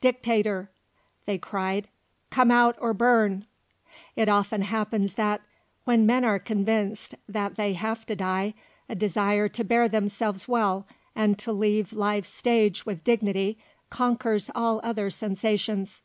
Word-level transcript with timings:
Dictator," 0.00 0.70
they 1.26 1.36
cried, 1.36 1.88
"come 2.30 2.50
out 2.50 2.74
or 2.78 2.94
burn!" 2.94 3.44
It 4.16 4.30
often 4.30 4.62
happens 4.62 5.12
that, 5.12 5.42
when 5.84 6.06
men 6.06 6.24
are 6.24 6.38
convinced 6.38 7.14
that 7.28 7.56
they 7.56 7.74
have 7.74 8.06
to 8.06 8.16
die, 8.16 8.54
a 8.88 8.94
desire 8.94 9.46
to 9.50 9.62
bear 9.62 9.86
themselves 9.86 10.48
well 10.48 10.86
and 11.14 11.38
to 11.38 11.52
leave 11.52 11.92
life's 11.92 12.30
stage 12.30 12.86
with 12.86 13.04
dignity 13.04 13.58
conquers 13.90 14.50
all 14.54 14.80
other 14.82 15.10
sensations. 15.10 16.00